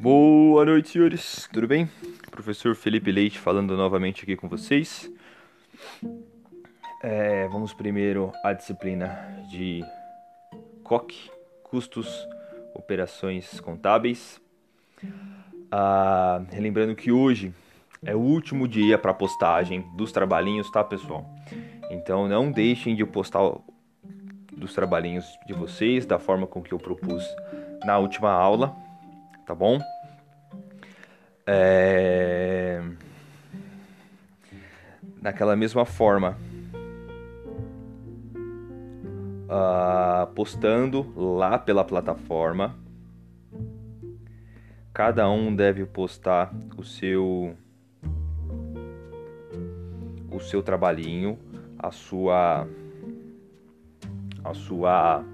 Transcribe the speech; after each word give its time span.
Boa 0.00 0.64
noite, 0.64 0.90
senhores. 0.90 1.48
Tudo 1.52 1.66
bem? 1.66 1.90
Professor 2.30 2.76
Felipe 2.76 3.10
Leite 3.10 3.36
falando 3.36 3.76
novamente 3.76 4.22
aqui 4.22 4.36
com 4.36 4.48
vocês. 4.48 5.10
É, 7.02 7.48
vamos 7.48 7.74
primeiro 7.74 8.30
à 8.44 8.52
disciplina 8.52 9.18
de 9.50 9.84
COC, 10.84 11.32
custos, 11.64 12.28
operações 12.76 13.58
contábeis. 13.58 14.40
Ah, 15.68 16.42
relembrando 16.48 16.94
que 16.94 17.10
hoje 17.10 17.52
é 18.04 18.14
o 18.14 18.20
último 18.20 18.68
dia 18.68 18.96
para 18.96 19.12
postagem 19.12 19.84
dos 19.96 20.12
trabalhinhos, 20.12 20.70
tá, 20.70 20.84
pessoal? 20.84 21.28
Então 21.90 22.28
não 22.28 22.52
deixem 22.52 22.94
de 22.94 23.04
postar 23.04 23.40
dos 24.56 24.72
trabalhinhos 24.72 25.26
de 25.44 25.54
vocês 25.54 26.06
da 26.06 26.20
forma 26.20 26.46
com 26.46 26.62
que 26.62 26.72
eu 26.72 26.78
propus 26.78 27.24
na 27.84 27.98
última 27.98 28.30
aula, 28.30 28.76
tá 29.48 29.54
bom? 29.54 29.80
É... 31.46 32.82
Naquela 35.22 35.56
mesma 35.56 35.86
forma, 35.86 36.36
uh, 39.48 40.26
postando 40.34 41.10
lá 41.16 41.58
pela 41.58 41.82
plataforma. 41.82 42.78
Cada 44.92 45.30
um 45.30 45.54
deve 45.56 45.86
postar 45.86 46.52
o 46.76 46.84
seu 46.84 47.56
o 50.30 50.38
seu 50.40 50.62
trabalhinho, 50.62 51.38
a 51.78 51.90
sua 51.90 52.68
a 54.44 54.54
sua 54.54 55.24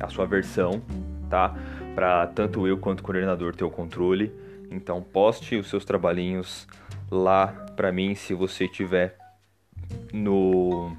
a 0.00 0.08
sua 0.08 0.26
versão, 0.26 0.80
tá? 1.28 1.54
Para 1.96 2.26
tanto 2.26 2.66
eu 2.68 2.76
quanto 2.76 3.00
o 3.00 3.02
coordenador 3.02 3.56
ter 3.56 3.64
o 3.64 3.70
controle. 3.70 4.30
Então 4.70 5.02
poste 5.02 5.56
os 5.56 5.70
seus 5.70 5.82
trabalhinhos 5.82 6.68
lá 7.10 7.46
para 7.74 7.90
mim 7.90 8.14
se 8.14 8.34
você 8.34 8.68
tiver 8.68 9.16
no 10.12 10.94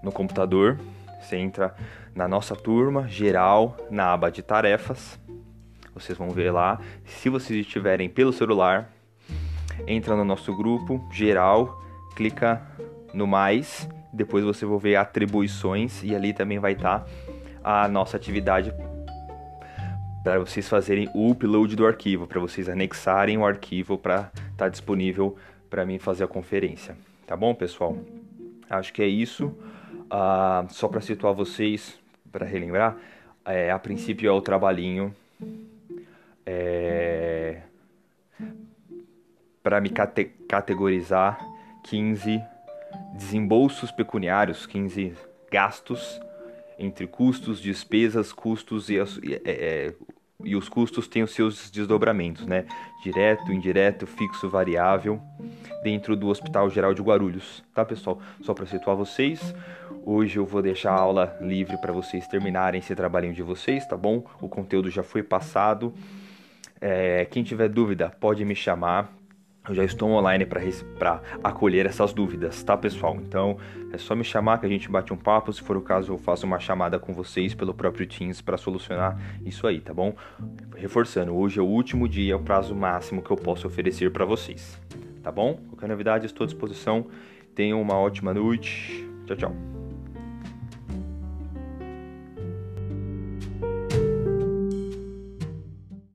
no 0.00 0.12
computador. 0.12 0.78
Você 1.20 1.36
entra 1.36 1.74
na 2.14 2.28
nossa 2.28 2.54
turma 2.54 3.08
geral, 3.08 3.76
na 3.90 4.12
aba 4.12 4.30
de 4.30 4.40
tarefas. 4.40 5.18
Vocês 5.92 6.16
vão 6.16 6.30
ver 6.30 6.52
lá. 6.52 6.80
Se 7.04 7.28
vocês 7.28 7.58
estiverem 7.58 8.08
pelo 8.08 8.32
celular, 8.32 8.88
entra 9.84 10.14
no 10.14 10.24
nosso 10.24 10.56
grupo 10.56 11.04
geral, 11.10 11.82
clica 12.14 12.62
no 13.12 13.26
mais, 13.26 13.88
depois 14.12 14.44
você 14.44 14.64
vai 14.64 14.78
ver 14.78 14.94
atribuições 14.94 16.04
e 16.04 16.14
ali 16.14 16.32
também 16.32 16.60
vai 16.60 16.74
estar 16.74 17.00
tá 17.00 17.06
a 17.64 17.88
nossa 17.88 18.16
atividade 18.16 18.72
para 20.24 20.38
vocês 20.38 20.66
fazerem 20.66 21.10
o 21.14 21.30
upload 21.30 21.76
do 21.76 21.86
arquivo, 21.86 22.26
para 22.26 22.40
vocês 22.40 22.66
anexarem 22.66 23.36
o 23.36 23.44
arquivo 23.44 23.98
para 23.98 24.30
estar 24.34 24.52
tá 24.56 24.68
disponível 24.70 25.36
para 25.68 25.84
mim 25.84 25.98
fazer 25.98 26.24
a 26.24 26.26
conferência. 26.26 26.96
Tá 27.26 27.36
bom, 27.36 27.54
pessoal? 27.54 27.98
Acho 28.70 28.90
que 28.90 29.02
é 29.02 29.06
isso. 29.06 29.54
Ah, 30.10 30.64
só 30.70 30.88
para 30.88 31.02
situar 31.02 31.34
vocês, 31.34 32.00
para 32.32 32.46
relembrar, 32.46 32.96
é, 33.44 33.70
a 33.70 33.78
princípio 33.78 34.26
é 34.26 34.32
o 34.32 34.40
trabalhinho 34.40 35.14
é, 36.46 37.60
para 39.62 39.78
me 39.78 39.90
cate 39.90 40.24
categorizar 40.48 41.38
15 41.84 42.42
desembolsos 43.14 43.90
pecuniários, 43.90 44.64
15 44.64 45.12
gastos 45.50 46.18
entre 46.78 47.06
custos, 47.06 47.60
despesas, 47.60 48.32
custos 48.32 48.88
e, 48.88 48.98
é, 49.44 49.92
e 50.44 50.54
os 50.56 50.68
custos 50.68 51.08
têm 51.08 51.22
os 51.22 51.32
seus 51.32 51.70
desdobramentos, 51.70 52.46
né? 52.46 52.66
Direto, 53.02 53.52
indireto, 53.52 54.06
fixo, 54.06 54.48
variável, 54.48 55.20
dentro 55.82 56.16
do 56.16 56.28
Hospital 56.28 56.70
Geral 56.70 56.94
de 56.94 57.02
Guarulhos, 57.02 57.62
tá 57.74 57.84
pessoal? 57.84 58.20
Só 58.40 58.54
para 58.54 58.66
situar 58.66 58.96
vocês, 58.96 59.54
hoje 60.04 60.38
eu 60.38 60.46
vou 60.46 60.62
deixar 60.62 60.92
a 60.92 61.00
aula 61.00 61.36
livre 61.40 61.76
para 61.78 61.92
vocês 61.92 62.26
terminarem 62.28 62.78
esse 62.78 62.94
trabalhinho 62.94 63.34
de 63.34 63.42
vocês, 63.42 63.86
tá 63.86 63.96
bom? 63.96 64.24
O 64.40 64.48
conteúdo 64.48 64.90
já 64.90 65.02
foi 65.02 65.22
passado. 65.22 65.92
É, 66.80 67.24
quem 67.24 67.42
tiver 67.42 67.68
dúvida 67.68 68.10
pode 68.20 68.44
me 68.44 68.54
chamar, 68.54 69.12
eu 69.68 69.74
já 69.74 69.84
estou 69.84 70.10
online 70.10 70.44
para 70.44 71.22
acolher 71.42 71.86
essas 71.86 72.12
dúvidas, 72.12 72.62
tá 72.62 72.76
pessoal? 72.76 73.16
Então 73.16 73.56
é 73.92 73.98
só 73.98 74.14
me 74.14 74.24
chamar 74.24 74.58
que 74.58 74.66
a 74.66 74.68
gente 74.68 74.90
bate 74.90 75.12
um 75.12 75.16
papo. 75.16 75.52
Se 75.52 75.62
for 75.62 75.76
o 75.76 75.80
caso, 75.80 76.12
eu 76.12 76.18
faço 76.18 76.46
uma 76.46 76.58
chamada 76.58 76.98
com 76.98 77.12
vocês 77.12 77.54
pelo 77.54 77.72
próprio 77.72 78.06
Teams 78.06 78.40
para 78.40 78.56
solucionar 78.56 79.18
isso 79.44 79.66
aí, 79.66 79.80
tá 79.80 79.94
bom? 79.94 80.14
Reforçando, 80.76 81.34
hoje 81.34 81.58
é 81.58 81.62
o 81.62 81.66
último 81.66 82.08
dia, 82.08 82.34
é 82.34 82.36
o 82.36 82.40
prazo 82.40 82.74
máximo 82.74 83.22
que 83.22 83.30
eu 83.30 83.36
posso 83.36 83.66
oferecer 83.66 84.10
para 84.10 84.24
vocês, 84.24 84.78
tá 85.22 85.32
bom? 85.32 85.54
Qualquer 85.68 85.88
novidade, 85.88 86.26
estou 86.26 86.44
à 86.44 86.46
disposição. 86.46 87.06
Tenham 87.54 87.80
uma 87.80 87.94
ótima 87.94 88.34
noite. 88.34 89.08
Tchau, 89.26 89.36
tchau. 89.36 89.83